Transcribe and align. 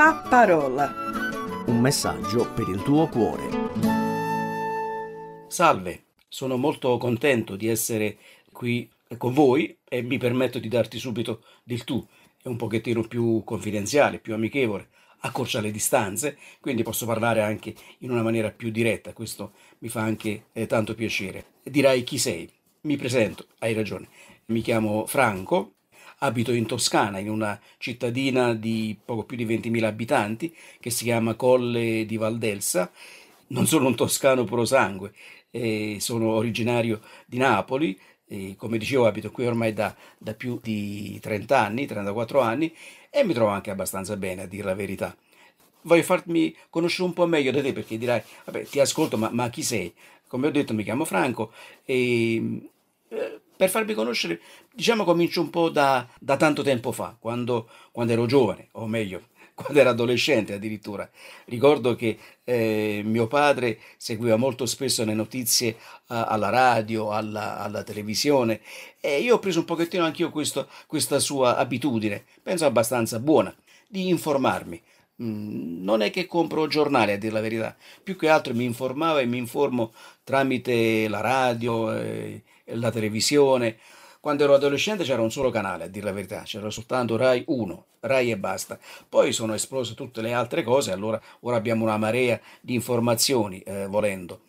La 0.00 0.14
parola. 0.26 0.90
Un 1.66 1.78
messaggio 1.78 2.50
per 2.54 2.70
il 2.70 2.82
tuo 2.82 3.06
cuore. 3.08 3.50
Salve, 5.46 6.04
sono 6.26 6.56
molto 6.56 6.96
contento 6.96 7.54
di 7.54 7.68
essere 7.68 8.16
qui 8.50 8.90
con 9.18 9.34
voi 9.34 9.76
e 9.86 10.00
mi 10.00 10.16
permetto 10.16 10.58
di 10.58 10.68
darti 10.68 10.98
subito 10.98 11.42
del 11.62 11.84
tu. 11.84 12.02
È 12.42 12.48
un 12.48 12.56
pochettino 12.56 13.02
più 13.02 13.42
confidenziale, 13.44 14.20
più 14.20 14.32
amichevole, 14.32 14.88
accorcia 15.18 15.60
le 15.60 15.70
distanze, 15.70 16.38
quindi 16.62 16.82
posso 16.82 17.04
parlare 17.04 17.42
anche 17.42 17.74
in 17.98 18.10
una 18.10 18.22
maniera 18.22 18.50
più 18.50 18.70
diretta. 18.70 19.12
Questo 19.12 19.52
mi 19.80 19.90
fa 19.90 20.00
anche 20.00 20.44
eh, 20.54 20.66
tanto 20.66 20.94
piacere. 20.94 21.44
Dirai 21.62 22.04
chi 22.04 22.16
sei? 22.16 22.50
Mi 22.84 22.96
presento, 22.96 23.48
hai 23.58 23.74
ragione. 23.74 24.08
Mi 24.46 24.62
chiamo 24.62 25.04
Franco, 25.04 25.74
abito 26.20 26.52
in 26.52 26.66
Toscana, 26.66 27.18
in 27.18 27.28
una 27.28 27.58
cittadina 27.78 28.54
di 28.54 28.96
poco 29.02 29.24
più 29.24 29.36
di 29.36 29.46
20.000 29.46 29.84
abitanti 29.84 30.54
che 30.80 30.90
si 30.90 31.04
chiama 31.04 31.34
Colle 31.34 32.04
di 32.06 32.16
Valdelsa. 32.16 32.90
Non 33.48 33.66
sono 33.66 33.86
un 33.88 33.96
toscano 33.96 34.44
puro 34.44 34.64
sangue, 34.64 35.12
eh, 35.50 35.96
sono 36.00 36.30
originario 36.30 37.00
di 37.26 37.38
Napoli, 37.38 37.98
eh, 38.26 38.54
come 38.56 38.78
dicevo 38.78 39.06
abito 39.06 39.30
qui 39.30 39.46
ormai 39.46 39.72
da, 39.72 39.94
da 40.18 40.34
più 40.34 40.60
di 40.62 41.18
30 41.20 41.58
anni, 41.58 41.86
34 41.86 42.40
anni 42.40 42.72
e 43.10 43.24
mi 43.24 43.34
trovo 43.34 43.50
anche 43.50 43.70
abbastanza 43.70 44.16
bene 44.16 44.42
a 44.42 44.46
dire 44.46 44.64
la 44.64 44.74
verità 44.74 45.16
voglio 45.82 46.02
farmi 46.02 46.54
conoscere 46.68 47.08
un 47.08 47.14
po' 47.14 47.26
meglio 47.26 47.50
da 47.50 47.62
te 47.62 47.72
perché 47.72 47.98
dirai, 47.98 48.22
vabbè, 48.44 48.64
ti 48.64 48.80
ascolto, 48.80 49.16
ma, 49.16 49.30
ma 49.30 49.48
chi 49.48 49.62
sei? 49.62 49.92
Come 50.26 50.46
ho 50.46 50.50
detto, 50.50 50.74
mi 50.74 50.84
chiamo 50.84 51.04
Franco 51.04 51.52
e 51.84 52.70
eh, 53.08 53.40
per 53.60 53.68
farmi 53.68 53.92
conoscere, 53.92 54.40
diciamo, 54.72 55.04
comincio 55.04 55.42
un 55.42 55.50
po' 55.50 55.68
da, 55.68 56.08
da 56.18 56.38
tanto 56.38 56.62
tempo 56.62 56.92
fa, 56.92 57.14
quando, 57.20 57.68
quando, 57.92 58.14
ero 58.14 58.24
giovane, 58.24 58.68
o 58.72 58.86
meglio, 58.86 59.24
quando 59.52 59.78
ero 59.78 59.90
adolescente 59.90 60.54
addirittura. 60.54 61.06
Ricordo 61.44 61.94
che 61.94 62.16
eh, 62.42 63.02
mio 63.04 63.26
padre 63.26 63.78
seguiva 63.98 64.36
molto 64.36 64.64
spesso 64.64 65.04
le 65.04 65.12
notizie 65.12 65.72
uh, 65.72 65.74
alla 66.06 66.48
radio, 66.48 67.10
alla, 67.10 67.58
alla, 67.58 67.82
televisione 67.82 68.62
e 68.98 69.20
io 69.20 69.34
ho 69.34 69.38
preso 69.38 69.58
un 69.58 69.66
pochettino 69.66 70.06
anch'io 70.06 70.30
questo, 70.30 70.66
questa 70.86 71.18
sua 71.18 71.58
abitudine, 71.58 72.24
penso 72.42 72.64
abbastanza 72.64 73.18
buona, 73.18 73.54
di 73.86 74.08
informarmi. 74.08 74.80
Mm, 75.22 75.82
non 75.84 76.00
è 76.00 76.10
che 76.10 76.24
compro 76.24 76.66
giornali 76.66 77.12
a 77.12 77.18
dire 77.18 77.34
la 77.34 77.40
verità, 77.42 77.76
più 78.02 78.16
che 78.16 78.30
altro 78.30 78.54
mi 78.54 78.64
informavo 78.64 79.18
e 79.18 79.26
mi 79.26 79.36
informo 79.36 79.92
tramite 80.24 81.08
la 81.08 81.20
radio, 81.20 81.92
eh, 81.92 82.42
la 82.74 82.90
televisione. 82.90 83.78
Quando 84.20 84.44
ero 84.44 84.54
adolescente 84.54 85.04
c'era 85.04 85.22
un 85.22 85.30
solo 85.30 85.50
canale, 85.50 85.84
a 85.84 85.88
dire 85.88 86.04
la 86.04 86.12
verità, 86.12 86.42
c'era 86.42 86.68
soltanto 86.68 87.16
Rai 87.16 87.42
1, 87.46 87.84
Rai 88.00 88.30
e 88.30 88.36
basta. 88.36 88.78
Poi 89.08 89.32
sono 89.32 89.54
esplose 89.54 89.94
tutte 89.94 90.20
le 90.20 90.34
altre 90.34 90.62
cose, 90.62 90.92
allora 90.92 91.20
ora 91.40 91.56
abbiamo 91.56 91.84
una 91.84 91.96
marea 91.96 92.38
di 92.60 92.74
informazioni, 92.74 93.60
eh, 93.60 93.86
volendo. 93.86 94.42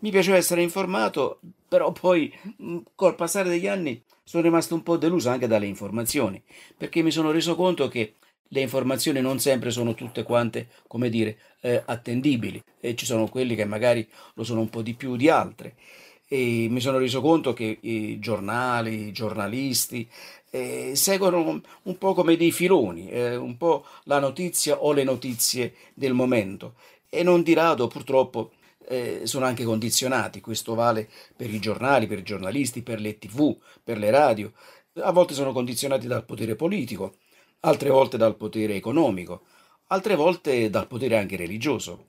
Mi 0.00 0.10
piaceva 0.10 0.36
essere 0.36 0.62
informato, 0.62 1.40
però 1.66 1.90
poi 1.90 2.32
mm, 2.62 2.78
col 2.94 3.16
passare 3.16 3.48
degli 3.48 3.66
anni 3.66 4.00
sono 4.22 4.42
rimasto 4.42 4.74
un 4.74 4.82
po' 4.82 4.96
deluso 4.96 5.28
anche 5.28 5.46
dalle 5.46 5.66
informazioni, 5.66 6.40
perché 6.76 7.02
mi 7.02 7.10
sono 7.10 7.30
reso 7.30 7.56
conto 7.56 7.88
che 7.88 8.14
le 8.48 8.60
informazioni 8.60 9.20
non 9.20 9.40
sempre 9.40 9.70
sono 9.70 9.94
tutte 9.94 10.22
quante, 10.22 10.68
come 10.86 11.08
dire, 11.08 11.38
eh, 11.60 11.82
attendibili 11.84 12.62
e 12.80 12.94
ci 12.94 13.04
sono 13.04 13.28
quelli 13.28 13.54
che 13.56 13.64
magari 13.64 14.06
lo 14.34 14.44
sono 14.44 14.60
un 14.60 14.68
po' 14.68 14.82
di 14.82 14.94
più 14.94 15.16
di 15.16 15.28
altre. 15.28 15.74
E 16.28 16.66
mi 16.68 16.80
sono 16.80 16.98
reso 16.98 17.20
conto 17.20 17.52
che 17.52 17.78
i 17.80 18.18
giornali, 18.18 19.06
i 19.08 19.12
giornalisti 19.12 20.08
eh, 20.50 20.92
seguono 20.96 21.60
un 21.82 21.98
po' 21.98 22.14
come 22.14 22.36
dei 22.36 22.50
filoni, 22.50 23.08
eh, 23.08 23.36
un 23.36 23.56
po' 23.56 23.84
la 24.04 24.18
notizia 24.18 24.82
o 24.82 24.92
le 24.92 25.04
notizie 25.04 25.74
del 25.94 26.14
momento. 26.14 26.74
E 27.08 27.22
non 27.22 27.42
di 27.42 27.52
rado 27.54 27.86
purtroppo 27.86 28.52
eh, 28.88 29.20
sono 29.24 29.44
anche 29.44 29.64
condizionati, 29.64 30.40
questo 30.40 30.74
vale 30.74 31.08
per 31.36 31.52
i 31.52 31.60
giornali, 31.60 32.06
per 32.06 32.18
i 32.18 32.22
giornalisti, 32.22 32.82
per 32.82 33.00
le 33.00 33.18
tv, 33.18 33.56
per 33.82 33.98
le 33.98 34.10
radio, 34.10 34.52
a 35.02 35.12
volte 35.12 35.34
sono 35.34 35.52
condizionati 35.52 36.06
dal 36.06 36.24
potere 36.24 36.56
politico, 36.56 37.16
altre 37.60 37.90
volte 37.90 38.16
dal 38.16 38.36
potere 38.36 38.74
economico, 38.74 39.42
altre 39.88 40.14
volte 40.16 40.70
dal 40.70 40.86
potere 40.86 41.18
anche 41.18 41.36
religioso. 41.36 42.06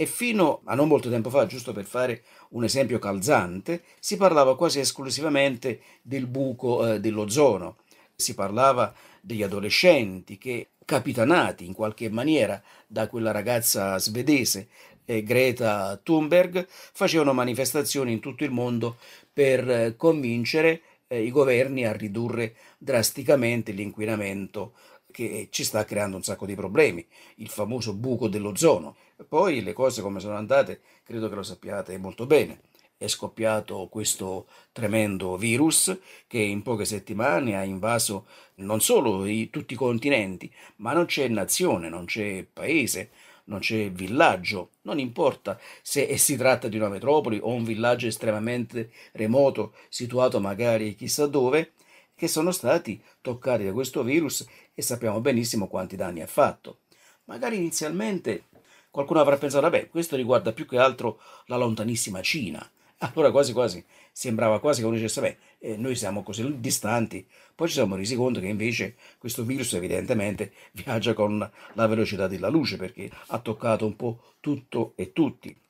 E 0.00 0.06
fino 0.06 0.60
a 0.66 0.76
non 0.76 0.86
molto 0.86 1.10
tempo 1.10 1.28
fa, 1.28 1.46
giusto 1.46 1.72
per 1.72 1.84
fare 1.84 2.22
un 2.50 2.62
esempio 2.62 3.00
calzante, 3.00 3.82
si 3.98 4.16
parlava 4.16 4.54
quasi 4.54 4.78
esclusivamente 4.78 5.80
del 6.02 6.28
buco 6.28 6.86
eh, 6.86 7.00
dell'ozono, 7.00 7.78
si 8.14 8.34
parlava 8.34 8.94
degli 9.20 9.42
adolescenti 9.42 10.38
che, 10.38 10.68
capitanati 10.84 11.66
in 11.66 11.72
qualche 11.72 12.08
maniera 12.10 12.62
da 12.86 13.08
quella 13.08 13.32
ragazza 13.32 13.98
svedese, 13.98 14.68
eh, 15.04 15.24
Greta 15.24 15.98
Thunberg, 16.00 16.64
facevano 16.68 17.32
manifestazioni 17.32 18.12
in 18.12 18.20
tutto 18.20 18.44
il 18.44 18.52
mondo 18.52 18.98
per 19.32 19.68
eh, 19.68 19.96
convincere 19.96 20.80
eh, 21.08 21.24
i 21.24 21.32
governi 21.32 21.84
a 21.84 21.92
ridurre 21.92 22.54
drasticamente 22.78 23.72
l'inquinamento 23.72 24.74
che 25.10 25.48
ci 25.50 25.64
sta 25.64 25.84
creando 25.84 26.16
un 26.16 26.22
sacco 26.22 26.46
di 26.46 26.54
problemi, 26.54 27.06
il 27.36 27.48
famoso 27.48 27.94
buco 27.94 28.28
dell'ozono. 28.28 28.96
Poi 29.28 29.62
le 29.62 29.72
cose 29.72 30.02
come 30.02 30.20
sono 30.20 30.36
andate, 30.36 30.80
credo 31.04 31.28
che 31.28 31.34
lo 31.34 31.42
sappiate 31.42 31.96
molto 31.98 32.26
bene. 32.26 32.60
È 32.96 33.06
scoppiato 33.06 33.86
questo 33.88 34.48
tremendo 34.72 35.36
virus 35.36 35.96
che 36.26 36.38
in 36.38 36.62
poche 36.62 36.84
settimane 36.84 37.56
ha 37.56 37.62
invaso 37.62 38.26
non 38.56 38.80
solo 38.80 39.24
i, 39.24 39.50
tutti 39.50 39.74
i 39.74 39.76
continenti, 39.76 40.52
ma 40.76 40.92
non 40.92 41.06
c'è 41.06 41.28
nazione, 41.28 41.88
non 41.88 42.06
c'è 42.06 42.44
paese, 42.52 43.10
non 43.44 43.60
c'è 43.60 43.90
villaggio, 43.90 44.70
non 44.82 44.98
importa 44.98 45.58
se 45.82 46.16
si 46.18 46.36
tratta 46.36 46.68
di 46.68 46.76
una 46.76 46.88
metropoli 46.88 47.38
o 47.40 47.52
un 47.52 47.64
villaggio 47.64 48.06
estremamente 48.06 48.90
remoto, 49.12 49.74
situato 49.88 50.40
magari 50.40 50.94
chissà 50.94 51.26
dove, 51.26 51.72
che 52.14 52.26
sono 52.26 52.50
stati 52.50 53.00
toccati 53.20 53.64
da 53.64 53.72
questo 53.72 54.02
virus 54.02 54.44
e 54.78 54.82
sappiamo 54.82 55.20
benissimo 55.20 55.66
quanti 55.66 55.96
danni 55.96 56.22
ha 56.22 56.28
fatto. 56.28 56.82
Magari 57.24 57.56
inizialmente 57.56 58.44
qualcuno 58.92 59.18
avrà 59.18 59.36
pensato, 59.36 59.68
vabbè, 59.68 59.88
questo 59.88 60.14
riguarda 60.14 60.52
più 60.52 60.68
che 60.68 60.78
altro 60.78 61.20
la 61.46 61.56
lontanissima 61.56 62.22
Cina. 62.22 62.64
Allora 62.98 63.32
quasi 63.32 63.52
quasi 63.52 63.84
sembrava 64.12 64.60
quasi 64.60 64.80
che 64.80 64.86
uno 64.86 64.94
dicesse, 64.94 65.20
beh, 65.20 65.36
eh, 65.58 65.76
noi 65.76 65.96
siamo 65.96 66.22
così 66.22 66.60
distanti, 66.60 67.26
poi 67.56 67.66
ci 67.66 67.74
siamo 67.74 67.96
resi 67.96 68.14
conto 68.14 68.38
che 68.38 68.46
invece 68.46 68.94
questo 69.18 69.42
virus 69.42 69.72
evidentemente 69.72 70.52
viaggia 70.70 71.12
con 71.12 71.50
la 71.72 71.86
velocità 71.88 72.28
della 72.28 72.48
luce 72.48 72.76
perché 72.76 73.10
ha 73.26 73.38
toccato 73.40 73.84
un 73.84 73.96
po' 73.96 74.34
tutto 74.38 74.92
e 74.94 75.12
tutti. 75.12 75.60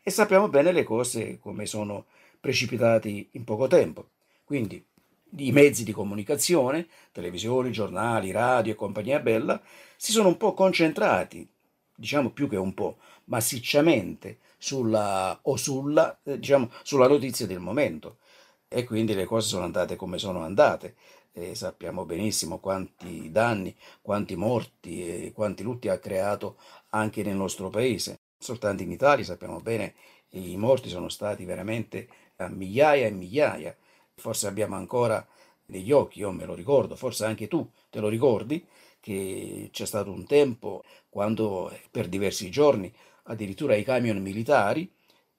E 0.00 0.10
sappiamo 0.12 0.48
bene 0.48 0.70
le 0.70 0.84
cose 0.84 1.40
come 1.40 1.66
sono 1.66 2.04
precipitati 2.38 3.28
in 3.32 3.42
poco 3.42 3.66
tempo. 3.66 4.10
Quindi 4.44 4.84
i 5.36 5.52
mezzi 5.52 5.84
di 5.84 5.92
comunicazione, 5.92 6.88
televisioni, 7.12 7.72
giornali, 7.72 8.30
radio 8.30 8.72
e 8.72 8.76
compagnia 8.76 9.20
bella, 9.20 9.60
si 9.96 10.12
sono 10.12 10.28
un 10.28 10.36
po' 10.36 10.54
concentrati, 10.54 11.48
diciamo 11.94 12.30
più 12.30 12.48
che 12.48 12.56
un 12.56 12.74
po', 12.74 12.98
massicciamente 13.24 14.38
sulla, 14.58 15.38
o 15.42 15.56
sulla, 15.56 16.18
eh, 16.24 16.38
diciamo, 16.38 16.70
sulla 16.82 17.08
notizia 17.08 17.46
del 17.46 17.60
momento. 17.60 18.18
E 18.68 18.84
quindi 18.84 19.14
le 19.14 19.26
cose 19.26 19.48
sono 19.48 19.64
andate 19.64 19.96
come 19.96 20.18
sono 20.18 20.42
andate. 20.42 20.96
E 21.32 21.54
sappiamo 21.54 22.04
benissimo 22.04 22.58
quanti 22.58 23.30
danni, 23.30 23.74
quanti 24.02 24.36
morti 24.36 25.26
e 25.26 25.32
quanti 25.32 25.62
lutti 25.62 25.88
ha 25.88 25.98
creato 25.98 26.58
anche 26.90 27.22
nel 27.22 27.36
nostro 27.36 27.70
paese. 27.70 28.20
Soltanto 28.38 28.82
in 28.82 28.90
Italia 28.90 29.24
sappiamo 29.24 29.60
bene 29.60 29.94
i 30.30 30.56
morti 30.56 30.88
sono 30.88 31.08
stati 31.08 31.44
veramente 31.44 32.08
a 32.36 32.48
migliaia 32.48 33.06
e 33.06 33.10
migliaia 33.10 33.76
forse 34.22 34.46
abbiamo 34.46 34.76
ancora 34.76 35.26
negli 35.66 35.90
occhi, 35.90 36.20
io 36.20 36.30
me 36.30 36.44
lo 36.44 36.54
ricordo, 36.54 36.94
forse 36.94 37.24
anche 37.24 37.48
tu 37.48 37.68
te 37.90 37.98
lo 37.98 38.08
ricordi, 38.08 38.64
che 39.00 39.68
c'è 39.72 39.84
stato 39.84 40.12
un 40.12 40.26
tempo 40.26 40.84
quando 41.08 41.76
per 41.90 42.06
diversi 42.08 42.48
giorni 42.50 42.92
addirittura 43.24 43.74
i 43.74 43.82
camion 43.82 44.22
militari 44.22 44.88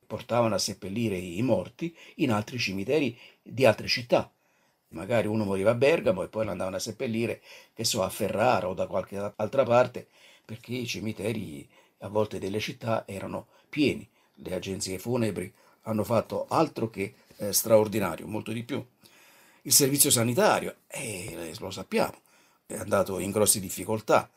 portavano 0.06 0.56
a 0.56 0.58
seppellire 0.58 1.16
i 1.16 1.42
morti 1.42 1.96
in 2.16 2.32
altri 2.32 2.58
cimiteri 2.58 3.18
di 3.42 3.66
altre 3.66 3.88
città. 3.88 4.30
Magari 4.90 5.28
uno 5.28 5.46
moriva 5.46 5.72
a 5.72 5.76
Bergamo 5.76 6.24
e 6.24 6.28
poi 6.28 6.44
lo 6.44 6.52
andavano 6.52 6.76
a 6.76 6.80
seppellire, 6.80 7.42
che 7.74 7.86
so, 7.86 8.04
a 8.04 8.10
Ferrara 8.10 8.68
o 8.68 8.74
da 8.74 8.86
qualche 8.86 9.18
altra 9.38 9.64
parte, 9.64 10.08
perché 10.44 10.74
i 10.74 10.86
cimiteri 10.86 11.66
a 12.00 12.10
volte 12.10 12.38
delle 12.38 12.60
città 12.60 13.08
erano 13.08 13.48
pieni. 13.70 14.08
Le 14.36 14.54
agenzie 14.54 15.00
funebri 15.00 15.52
hanno 15.84 16.04
fatto 16.04 16.46
altro 16.50 16.90
che 16.90 17.16
eh, 17.38 17.54
straordinario, 17.54 18.28
molto 18.28 18.52
di 18.52 18.64
più. 18.64 18.86
Il 19.64 19.74
servizio 19.74 20.10
sanitario, 20.10 20.76
eh, 20.88 21.54
lo 21.60 21.72
sappiamo, 21.72 22.22
è 22.66 22.76
andato 22.76 23.20
in 23.20 23.32
grosse 23.32 23.60
difficoltà, 23.60 24.30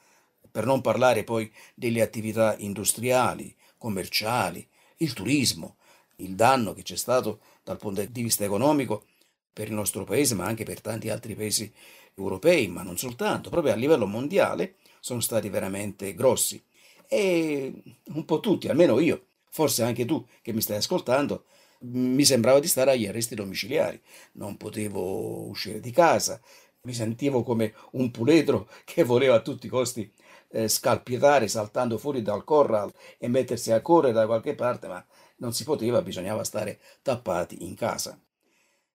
per 0.50 0.64
non 0.64 0.80
parlare 0.80 1.24
poi 1.24 1.52
delle 1.74 2.00
attività 2.00 2.56
industriali, 2.58 3.54
commerciali, 3.76 4.66
il 4.98 5.12
turismo, 5.12 5.76
il 6.16 6.34
danno 6.34 6.72
che 6.72 6.82
c'è 6.82 6.96
stato 6.96 7.40
dal 7.62 7.76
punto 7.76 8.04
di 8.04 8.22
vista 8.22 8.44
economico 8.44 9.04
per 9.52 9.68
il 9.68 9.74
nostro 9.74 10.04
paese, 10.04 10.34
ma 10.34 10.44
anche 10.44 10.64
per 10.64 10.80
tanti 10.80 11.08
altri 11.08 11.34
paesi 11.34 11.72
europei, 12.14 12.68
ma 12.68 12.82
non 12.82 12.96
soltanto, 12.96 13.50
proprio 13.50 13.72
a 13.72 13.76
livello 13.76 14.06
mondiale 14.06 14.76
sono 15.00 15.20
stati 15.20 15.48
veramente 15.48 16.14
grossi. 16.14 16.62
E 17.08 17.72
un 18.04 18.24
po' 18.24 18.40
tutti, 18.40 18.68
almeno 18.68 18.98
io, 18.98 19.26
forse 19.50 19.82
anche 19.82 20.04
tu 20.04 20.26
che 20.42 20.52
mi 20.52 20.60
stai 20.60 20.76
ascoltando, 20.76 21.44
mi 21.80 22.24
sembrava 22.24 22.60
di 22.60 22.68
stare 22.68 22.92
agli 22.92 23.06
arresti 23.06 23.34
domiciliari. 23.34 24.00
Non 24.32 24.56
potevo 24.56 25.46
uscire 25.48 25.80
di 25.80 25.90
casa, 25.90 26.40
mi 26.82 26.92
sentivo 26.92 27.42
come 27.42 27.74
un 27.92 28.10
puledro 28.10 28.68
che 28.84 29.04
voleva 29.04 29.34
a 29.34 29.40
tutti 29.40 29.66
i 29.66 29.70
costi 29.70 30.10
eh, 30.48 30.68
scalpitare 30.68 31.48
saltando 31.48 31.98
fuori 31.98 32.22
dal 32.22 32.44
corral 32.44 32.92
e 33.18 33.28
mettersi 33.28 33.72
a 33.72 33.82
correre 33.82 34.12
da 34.12 34.26
qualche 34.26 34.54
parte, 34.54 34.86
ma 34.86 35.04
non 35.38 35.52
si 35.52 35.64
poteva, 35.64 36.02
bisognava 36.02 36.44
stare 36.44 36.80
tappati 37.02 37.64
in 37.64 37.74
casa. 37.74 38.18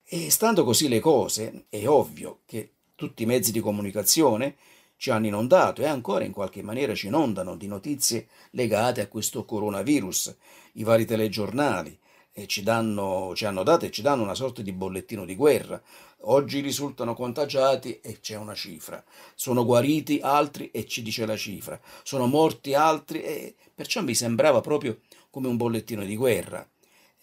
E 0.03 0.29
stando 0.29 0.63
così 0.63 0.87
le 0.87 0.99
cose, 0.99 1.65
è 1.69 1.87
ovvio 1.87 2.39
che 2.45 2.71
tutti 2.95 3.23
i 3.23 3.25
mezzi 3.25 3.51
di 3.51 3.59
comunicazione 3.59 4.55
ci 4.97 5.09
hanno 5.09 5.27
inondato 5.27 5.81
e 5.81 5.85
ancora 5.85 6.23
in 6.23 6.31
qualche 6.31 6.61
maniera 6.61 6.93
ci 6.93 7.07
inondano 7.07 7.55
di 7.55 7.67
notizie 7.67 8.27
legate 8.51 9.01
a 9.01 9.07
questo 9.07 9.45
coronavirus, 9.45 10.35
i 10.73 10.83
vari 10.83 11.05
telegiornali, 11.05 11.97
e 12.33 12.47
ci, 12.47 12.63
danno, 12.63 13.33
ci 13.35 13.45
hanno 13.45 13.63
dato 13.63 13.85
e 13.85 13.91
ci 13.91 14.01
danno 14.01 14.23
una 14.23 14.35
sorta 14.35 14.61
di 14.61 14.71
bollettino 14.71 15.25
di 15.25 15.35
guerra. 15.35 15.81
Oggi 16.25 16.59
risultano 16.59 17.13
contagiati 17.13 17.99
e 17.99 18.19
c'è 18.19 18.35
una 18.35 18.53
cifra. 18.53 19.03
Sono 19.35 19.65
guariti 19.65 20.19
altri 20.21 20.71
e 20.71 20.85
ci 20.85 21.01
dice 21.01 21.25
la 21.25 21.35
cifra. 21.35 21.79
Sono 22.03 22.27
morti 22.27 22.73
altri 22.73 23.21
e 23.21 23.55
perciò 23.73 24.01
mi 24.01 24.15
sembrava 24.15 24.61
proprio 24.61 24.99
come 25.29 25.47
un 25.47 25.57
bollettino 25.57 26.03
di 26.03 26.15
guerra. 26.15 26.67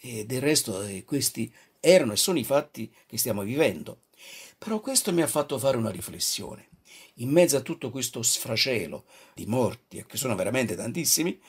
E 0.01 0.27
del 0.27 0.41
resto 0.41 0.83
eh, 0.83 1.05
questi 1.05 1.53
erano 1.81 2.13
e 2.13 2.17
sono 2.17 2.39
i 2.39 2.45
fatti 2.45 2.93
che 3.07 3.17
stiamo 3.17 3.43
vivendo. 3.43 4.03
Però 4.59 4.81
questo 4.81 5.13
mi 5.13 5.23
ha 5.23 5.27
fatto 5.27 5.59
fare 5.59 5.77
una 5.77 5.91
riflessione. 5.91 6.69
In 7.21 7.31
mezzo 7.31 7.57
a 7.57 7.61
tutto 7.61 7.91
questo 7.91 8.23
sfracelo 8.23 9.05
di 9.35 9.47
morti, 9.47 10.05
che 10.07 10.17
sono 10.17 10.35
veramente 10.35 10.77
tantissimi, 10.77 11.41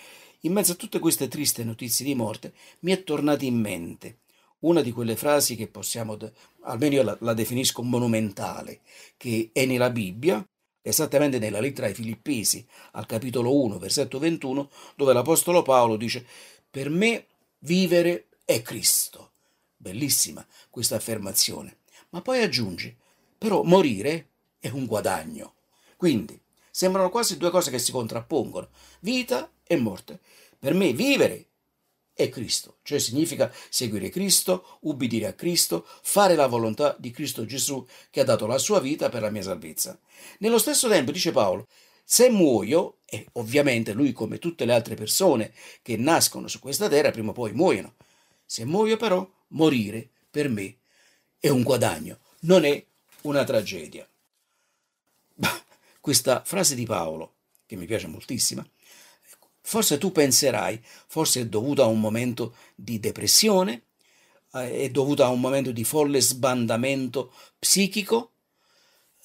in 0.41 0.53
mezzo 0.53 0.73
a 0.73 0.75
tutte 0.75 0.99
queste 0.99 1.27
tristi 1.27 1.63
notizie 1.63 2.05
di 2.05 2.15
morte, 2.15 2.53
mi 2.79 2.91
è 2.91 3.03
tornata 3.03 3.45
in 3.45 3.59
mente 3.59 4.19
una 4.59 4.81
di 4.81 4.91
quelle 4.91 5.15
frasi 5.15 5.55
che 5.55 5.67
possiamo, 5.67 6.17
almeno 6.61 6.95
io 6.95 7.03
la, 7.03 7.17
la 7.21 7.33
definisco 7.33 7.81
monumentale, 7.81 8.81
che 9.15 9.51
è 9.53 9.65
nella 9.65 9.89
Bibbia, 9.89 10.45
esattamente 10.81 11.39
nella 11.39 11.59
lettera 11.59 11.87
ai 11.87 11.93
Filippesi, 11.93 12.65
al 12.91 13.05
capitolo 13.05 13.55
1, 13.63 13.77
versetto 13.77 14.19
21, 14.19 14.69
dove 14.95 15.13
l'Apostolo 15.13 15.61
Paolo 15.61 15.95
dice, 15.95 16.25
per 16.69 16.89
me 16.89 17.25
vivere 17.59 18.27
è 18.43 18.61
Cristo. 18.61 19.31
Bellissima 19.77 20.45
questa 20.69 20.95
affermazione. 20.95 21.77
Ma 22.09 22.21
poi 22.21 22.41
aggiunge, 22.41 22.97
però 23.37 23.63
morire 23.63 24.27
è 24.59 24.69
un 24.69 24.85
guadagno. 24.85 25.53
Quindi, 25.95 26.39
sembrano 26.79 27.09
quasi 27.09 27.35
due 27.35 27.49
cose 27.49 27.71
che 27.71 27.77
si 27.77 27.91
contrappongono, 27.91 28.69
vita 29.01 29.51
e 29.67 29.75
morte. 29.75 30.21
Per 30.57 30.73
me 30.73 30.93
vivere 30.93 31.47
è 32.13 32.29
Cristo, 32.29 32.77
cioè 32.83 32.99
significa 32.99 33.51
seguire 33.67 34.07
Cristo, 34.07 34.77
ubbidire 34.83 35.25
a 35.25 35.33
Cristo, 35.33 35.85
fare 36.03 36.35
la 36.35 36.47
volontà 36.47 36.95
di 36.97 37.11
Cristo 37.11 37.43
Gesù 37.43 37.85
che 38.09 38.21
ha 38.21 38.23
dato 38.23 38.47
la 38.47 38.57
sua 38.57 38.79
vita 38.79 39.09
per 39.09 39.23
la 39.23 39.29
mia 39.29 39.41
salvezza. 39.41 39.99
Nello 40.37 40.57
stesso 40.57 40.87
tempo, 40.87 41.11
dice 41.11 41.33
Paolo, 41.33 41.67
se 42.01 42.29
muoio, 42.29 42.99
e 43.03 43.27
ovviamente 43.33 43.91
lui 43.91 44.13
come 44.13 44.39
tutte 44.39 44.63
le 44.63 44.71
altre 44.71 44.95
persone 44.95 45.51
che 45.81 45.97
nascono 45.97 46.47
su 46.47 46.59
questa 46.59 46.87
terra 46.87 47.11
prima 47.11 47.31
o 47.31 47.33
poi 47.33 47.51
muoiono, 47.51 47.95
se 48.45 48.63
muoio 48.63 48.95
però, 48.95 49.29
morire 49.49 50.07
per 50.31 50.47
me 50.47 50.77
è 51.39 51.49
un 51.49 51.61
guadagno, 51.61 52.19
non 52.43 52.63
è 52.63 52.81
una 53.23 53.43
tragedia. 53.43 54.07
Bah, 55.33 55.67
questa 55.99 56.43
frase 56.45 56.75
di 56.75 56.85
Paolo, 56.85 57.35
che 57.65 57.75
mi 57.75 57.85
piace 57.85 58.07
moltissimo, 58.07 58.65
Forse 59.69 59.99
tu 59.99 60.11
penserai, 60.11 60.81
forse 61.07 61.41
è 61.41 61.45
dovuto 61.45 61.83
a 61.83 61.85
un 61.85 61.99
momento 61.99 62.55
di 62.73 62.99
depressione, 62.99 63.83
eh, 64.53 64.81
è 64.81 64.89
dovuto 64.89 65.23
a 65.23 65.29
un 65.29 65.39
momento 65.39 65.71
di 65.71 65.83
folle 65.83 66.21
sbandamento 66.21 67.31
psichico? 67.59 68.31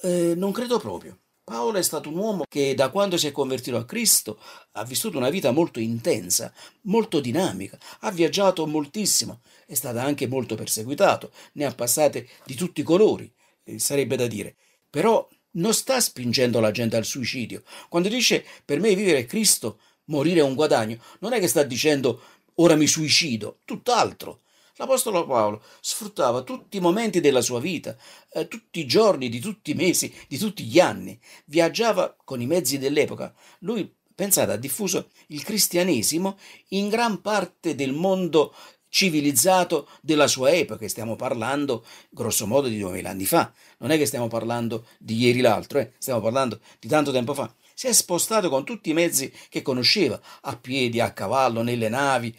Eh, 0.03 0.35
non 0.37 0.53
credo 0.53 0.79
proprio. 0.79 1.19
Paolo 1.43 1.79
è 1.79 1.83
stato 1.83 2.11
un 2.11 2.17
uomo 2.17 2.45
che 2.47 2.75
da 2.75 2.91
quando 2.91 3.17
si 3.17 3.27
è 3.27 3.33
convertito 3.33 3.79
a 3.79 3.87
Cristo 3.87 4.39
ha 4.73 4.85
vissuto 4.85 5.17
una 5.17 5.31
vita 5.31 5.51
molto 5.51 5.81
intensa, 5.81 6.53
molto 6.83 7.21
dinamica, 7.21 7.79
ha 8.01 8.11
viaggiato 8.11 8.67
moltissimo, 8.67 9.41
è 9.67 9.73
stato 9.73 9.99
anche 9.99 10.27
molto 10.27 10.57
perseguitato, 10.57 11.33
ne 11.53 11.65
ha 11.65 11.75
passate 11.75 12.29
di 12.45 12.55
tutti 12.55 12.83
i 12.83 12.85
colori, 12.85 13.33
eh, 13.65 13.79
sarebbe 13.79 14.17
da 14.17 14.27
dire. 14.27 14.57
Però 14.91 15.27
non 15.55 15.75
sta 15.75 16.01
spingendo 16.01 16.61
la 16.61 16.71
gente 16.71 16.97
al 16.97 17.05
suicidio. 17.05 17.63
Quando 17.89 18.09
dice 18.09 18.45
per 18.65 18.81
me 18.81 18.95
vivere 18.95 19.19
è 19.19 19.27
Cristo, 19.27 19.79
morire 20.07 20.41
è 20.41 20.43
un 20.45 20.55
guadagno, 20.55 20.99
non 21.21 21.33
è 21.33 21.41
che 21.41 21.49
sta 21.49 21.63
dicendo 21.63 22.23
ora 22.57 22.77
mi 22.77 22.87
suicido, 22.87 23.59
tutt'altro. 23.65 24.41
L'Apostolo 24.77 25.25
Paolo 25.25 25.63
sfruttava 25.81 26.43
tutti 26.43 26.79
i 26.79 26.81
momenti 26.81 27.21
della 27.21 27.41
sua 27.41 27.61
vita, 27.61 27.97
eh, 28.33 28.49
tutti 28.49 28.81
i 28.81 28.87
giorni, 28.87 29.29
di 29.29 29.39
tutti 29.39 29.71
i 29.71 29.75
mesi, 29.75 30.13
di 30.27 30.37
tutti 30.37 30.65
gli 30.65 30.81
anni. 30.81 31.19
Viaggiava 31.45 32.17
con 32.25 32.41
i 32.41 32.47
mezzi 32.47 32.79
dell'epoca. 32.79 33.33
Lui, 33.61 33.89
pensate, 34.13 34.51
ha 34.51 34.57
diffuso 34.57 35.11
il 35.29 35.45
cristianesimo 35.45 36.39
in 36.71 36.89
gran 36.89 37.21
parte 37.21 37.77
del 37.77 37.93
mondo 37.93 38.53
civilizzato 38.95 39.89
della 40.01 40.29
sua 40.29 40.53
epoca. 40.53 40.87
Stiamo 40.87 41.17
parlando, 41.17 41.85
grosso 42.11 42.47
modo, 42.47 42.69
di 42.69 42.79
duemila 42.79 43.11
anni 43.11 43.27
fa. 43.27 43.53
Non 43.79 43.91
è 43.91 43.99
che 43.99 44.07
stiamo 44.07 44.29
parlando 44.29 44.87
di 45.01 45.17
ieri 45.17 45.41
l'altro, 45.41 45.81
eh? 45.81 45.91
stiamo 45.99 46.21
parlando 46.21 46.61
di 46.79 46.87
tanto 46.87 47.11
tempo 47.11 47.35
fa 47.35 47.53
si 47.77 47.89
è 47.89 47.93
spostato 47.93 48.49
con 48.49 48.63
tutti 48.63 48.91
i 48.91 48.93
mezzi 48.93 49.33
che 49.49 49.61
conosceva, 49.61 50.21
a 50.43 50.57
piedi, 50.57 51.01
a 51.01 51.13
cavallo, 51.13 51.63
nelle 51.63 51.89
navi, 51.89 52.33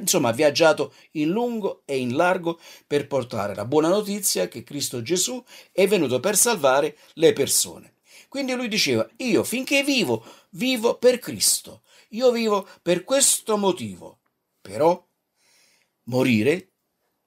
insomma 0.00 0.30
ha 0.30 0.32
viaggiato 0.32 0.92
in 1.12 1.28
lungo 1.28 1.82
e 1.84 1.98
in 1.98 2.16
largo 2.16 2.58
per 2.84 3.06
portare 3.06 3.54
la 3.54 3.64
buona 3.64 3.86
notizia 3.86 4.48
che 4.48 4.64
Cristo 4.64 5.00
Gesù 5.00 5.40
è 5.70 5.86
venuto 5.86 6.18
per 6.18 6.36
salvare 6.36 6.96
le 7.12 7.32
persone. 7.32 7.94
Quindi 8.28 8.54
lui 8.54 8.66
diceva, 8.66 9.08
io 9.18 9.44
finché 9.44 9.84
vivo, 9.84 10.24
vivo 10.50 10.96
per 10.96 11.20
Cristo, 11.20 11.82
io 12.08 12.32
vivo 12.32 12.66
per 12.82 13.04
questo 13.04 13.56
motivo, 13.56 14.18
però 14.60 15.00
morire 16.04 16.68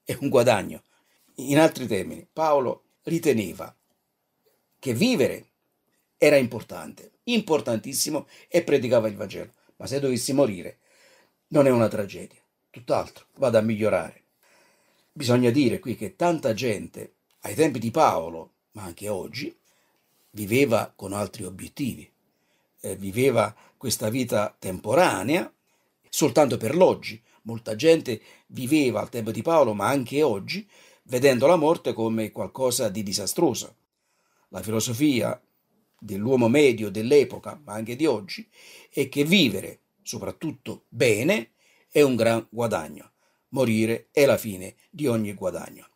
è 0.04 0.18
un 0.20 0.30
guadagno. 0.30 0.84
In 1.36 1.60
altri 1.60 1.88
termini, 1.88 2.28
Paolo 2.32 2.84
riteneva 3.04 3.76
che 4.80 4.94
vivere 4.94 5.48
era 6.18 6.38
importante, 6.38 7.12
importantissimo 7.24 8.28
e 8.48 8.64
predicava 8.64 9.08
il 9.08 9.16
Vangelo. 9.16 9.52
Ma 9.78 9.88
se 9.88 10.00
dovessi 10.00 10.34
morire, 10.34 10.80
non 11.48 11.68
è 11.68 11.70
una 11.70 11.88
tragedia, 11.88 12.40
tutt'altro, 12.70 13.26
vado 13.36 13.58
a 13.58 13.62
migliorare. 13.62 14.24
Bisogna 15.12 15.50
dire 15.50 15.80
qui 15.80 15.96
che 15.96 16.16
tanta 16.16 16.54
gente, 16.54 17.16
ai 17.42 17.56
tempi 17.56 17.80
di 17.80 17.92
Paolo, 17.92 18.54
ma 18.72 18.84
anche 18.84 19.10
oggi, 19.10 19.56
viveva 20.32 20.92
con 20.96 21.14
altri 21.14 21.46
obiettivi, 21.46 22.10
eh, 22.82 22.96
viveva 22.96 23.56
questa 23.78 24.10
vita 24.10 24.56
temporanea 24.58 25.52
soltanto 26.10 26.58
per 26.58 26.76
l'oggi. 26.76 27.22
Molta 27.46 27.76
gente 27.76 28.22
viveva 28.48 29.02
al 29.02 29.10
tempo 29.10 29.32
di 29.32 29.42
Paolo, 29.42 29.74
ma 29.74 29.88
anche 29.88 30.24
oggi, 30.24 30.68
vedendo 31.04 31.46
la 31.46 31.56
morte 31.56 31.94
come 31.94 32.32
qualcosa 32.32 32.90
di 32.90 33.04
disastroso. 33.04 33.76
La 34.50 34.64
filosofia 34.64 35.40
dell'uomo 36.00 36.48
medio 36.48 36.90
dell'epoca, 36.90 37.60
ma 37.64 37.74
anche 37.74 37.96
di 37.96 38.08
oggi, 38.08 38.48
è 38.90 39.10
che 39.10 39.24
vivere, 39.24 39.82
soprattutto 40.02 40.86
bene, 40.90 41.52
è 41.92 42.02
un 42.02 42.16
gran 42.16 42.46
guadagno. 42.50 43.12
Morire 43.50 44.08
è 44.12 44.26
la 44.26 44.38
fine 44.38 44.76
di 44.90 45.06
ogni 45.06 45.34
guadagno. 45.34 45.88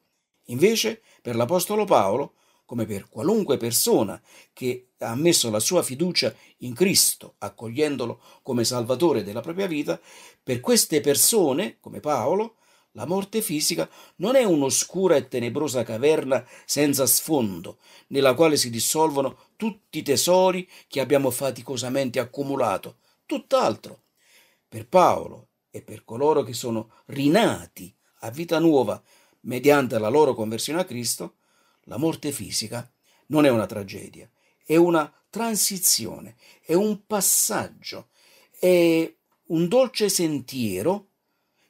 Invece, 0.45 1.01
per 1.21 1.35
l'Apostolo 1.35 1.85
Paolo, 1.85 2.35
come 2.69 2.85
per 2.85 3.09
qualunque 3.09 3.57
persona 3.57 4.21
che 4.53 4.89
ha 4.99 5.15
messo 5.15 5.49
la 5.49 5.59
sua 5.59 5.81
fiducia 5.81 6.31
in 6.57 6.75
Cristo, 6.75 7.33
accogliendolo 7.39 8.21
come 8.43 8.63
Salvatore 8.63 9.23
della 9.23 9.41
propria 9.41 9.65
vita, 9.65 9.99
per 10.43 10.59
queste 10.59 11.01
persone, 11.01 11.77
come 11.79 11.99
Paolo, 11.99 12.57
la 12.91 13.07
morte 13.07 13.41
fisica 13.41 13.89
non 14.17 14.35
è 14.35 14.43
un'oscura 14.43 15.15
e 15.15 15.27
tenebrosa 15.27 15.81
caverna 15.81 16.45
senza 16.63 17.07
sfondo, 17.07 17.79
nella 18.09 18.35
quale 18.35 18.55
si 18.55 18.69
dissolvono 18.69 19.35
tutti 19.55 19.97
i 19.97 20.03
tesori 20.03 20.69
che 20.87 20.99
abbiamo 20.99 21.31
faticosamente 21.31 22.19
accumulato. 22.19 22.97
Tutt'altro. 23.25 24.03
Per 24.67 24.87
Paolo 24.87 25.47
e 25.71 25.81
per 25.81 26.05
coloro 26.05 26.43
che 26.43 26.53
sono 26.53 26.91
rinati 27.05 27.91
a 28.19 28.29
vita 28.29 28.59
nuova 28.59 29.01
mediante 29.41 29.97
la 29.97 30.09
loro 30.09 30.35
conversione 30.35 30.81
a 30.81 30.85
Cristo, 30.85 31.37
la 31.89 31.97
morte 31.97 32.31
fisica 32.31 32.89
non 33.27 33.45
è 33.45 33.49
una 33.49 33.65
tragedia, 33.65 34.29
è 34.63 34.75
una 34.75 35.11
transizione, 35.29 36.35
è 36.61 36.73
un 36.73 37.05
passaggio, 37.05 38.09
è 38.59 39.11
un 39.47 39.67
dolce 39.67 40.07
sentiero 40.07 41.07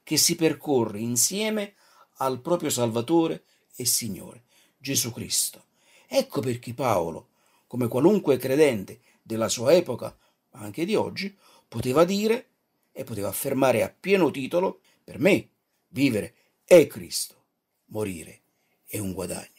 che 0.03 0.17
si 0.17 0.35
percorre 0.35 0.99
insieme 0.99 1.75
al 2.17 2.41
proprio 2.41 2.69
Salvatore 2.69 3.45
e 3.75 3.85
Signore, 3.85 4.43
Gesù 4.77 5.13
Cristo. 5.13 5.67
Ecco 6.05 6.41
perché 6.41 6.73
Paolo, 6.73 7.29
come 7.67 7.87
qualunque 7.87 8.37
credente 8.37 8.99
della 9.21 9.47
sua 9.47 9.73
epoca, 9.73 10.17
ma 10.51 10.59
anche 10.59 10.83
di 10.83 10.95
oggi, 10.95 11.33
poteva 11.65 12.03
dire 12.03 12.47
e 12.91 13.05
poteva 13.05 13.29
affermare 13.29 13.83
a 13.83 13.95
pieno 13.97 14.31
titolo, 14.31 14.81
per 15.01 15.17
me 15.17 15.49
vivere 15.89 16.35
è 16.65 16.87
Cristo, 16.87 17.43
morire 17.85 18.41
è 18.85 18.97
un 18.97 19.13
guadagno. 19.13 19.58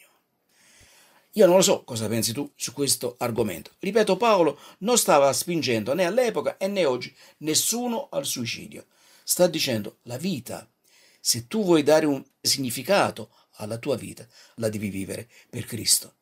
Io 1.35 1.45
non 1.45 1.55
lo 1.55 1.61
so 1.61 1.83
cosa 1.85 2.09
pensi 2.09 2.33
tu 2.33 2.51
su 2.55 2.73
questo 2.73 3.15
argomento. 3.19 3.71
Ripeto, 3.79 4.17
Paolo 4.17 4.59
non 4.79 4.97
stava 4.97 5.31
spingendo 5.31 5.93
né 5.93 6.05
all'epoca 6.05 6.57
né 6.67 6.83
oggi 6.83 7.15
nessuno 7.37 8.09
al 8.11 8.25
suicidio. 8.25 8.87
Sta 9.23 9.47
dicendo 9.47 9.99
la 10.03 10.17
vita. 10.17 10.69
Se 11.21 11.47
tu 11.47 11.63
vuoi 11.63 11.83
dare 11.83 12.05
un 12.05 12.21
significato 12.41 13.29
alla 13.55 13.77
tua 13.77 13.95
vita, 13.95 14.27
la 14.55 14.67
devi 14.67 14.89
vivere 14.89 15.29
per 15.49 15.65
Cristo. 15.65 16.15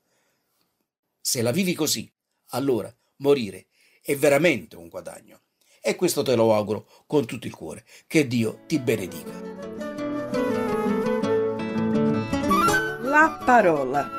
Se 1.19 1.41
la 1.41 1.51
vivi 1.51 1.73
così, 1.73 2.11
allora 2.49 2.93
morire 3.17 3.65
è 4.01 4.15
veramente 4.15 4.75
un 4.75 4.89
guadagno. 4.89 5.39
E 5.81 5.95
questo 5.95 6.21
te 6.21 6.35
lo 6.35 6.53
auguro 6.53 6.87
con 7.07 7.25
tutto 7.25 7.47
il 7.47 7.55
cuore. 7.55 7.83
Che 8.05 8.27
Dio 8.27 8.61
ti 8.67 8.77
benedica. 8.77 9.31
La 13.01 13.41
parola. 13.43 14.18